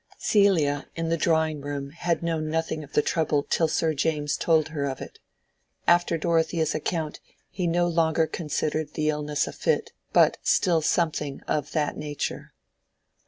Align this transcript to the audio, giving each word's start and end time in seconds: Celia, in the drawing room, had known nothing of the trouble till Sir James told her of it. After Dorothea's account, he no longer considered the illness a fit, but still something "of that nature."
Celia, 0.17 0.87
in 0.95 1.09
the 1.09 1.15
drawing 1.15 1.61
room, 1.61 1.91
had 1.91 2.23
known 2.23 2.49
nothing 2.49 2.83
of 2.83 2.93
the 2.93 3.03
trouble 3.03 3.43
till 3.43 3.67
Sir 3.67 3.93
James 3.93 4.35
told 4.35 4.69
her 4.69 4.83
of 4.85 4.99
it. 4.99 5.19
After 5.87 6.17
Dorothea's 6.17 6.73
account, 6.73 7.19
he 7.51 7.67
no 7.67 7.85
longer 7.85 8.25
considered 8.25 8.95
the 8.95 9.09
illness 9.09 9.45
a 9.45 9.53
fit, 9.53 9.91
but 10.11 10.37
still 10.41 10.81
something 10.81 11.41
"of 11.41 11.73
that 11.73 11.97
nature." 11.97 12.51